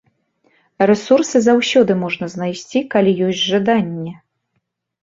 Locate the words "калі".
2.95-3.15